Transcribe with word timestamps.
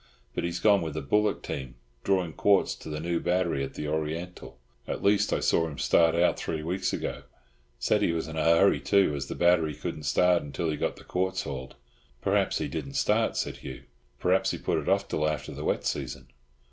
But 0.33 0.43
he's 0.43 0.59
gone 0.59 0.81
with 0.81 0.97
a 0.97 1.01
bullock 1.03 1.43
team, 1.43 1.75
drawing 2.03 2.33
quartz 2.33 2.73
to 2.73 2.89
the 2.89 2.99
new 2.99 3.19
battery 3.19 3.63
at 3.63 3.75
the 3.75 3.87
Oriental. 3.87 4.57
At 4.87 5.03
least 5.03 5.31
I 5.31 5.41
saw 5.41 5.67
him 5.67 5.77
start 5.77 6.15
out 6.15 6.39
three 6.39 6.63
weeks 6.63 6.91
ago. 6.91 7.21
Said 7.77 8.01
he 8.01 8.11
was 8.11 8.27
in 8.27 8.35
a 8.35 8.43
hurry, 8.43 8.79
too, 8.79 9.13
as 9.13 9.27
the 9.27 9.35
battery 9.35 9.75
couldn't 9.75 10.05
start 10.05 10.41
until 10.41 10.71
he 10.71 10.75
got 10.75 10.95
the 10.95 11.03
quartz 11.03 11.43
hauled." 11.43 11.75
"Perhaps 12.19 12.57
he 12.57 12.67
didn't 12.67 12.95
start," 12.95 13.37
said 13.37 13.57
Hugh; 13.57 13.83
"perhaps 14.19 14.49
he 14.49 14.57
put 14.57 14.79
it 14.79 14.89
off 14.89 15.07
till 15.07 15.29
after 15.29 15.51
the 15.51 15.63
wet 15.63 15.85
season?" 15.85 16.29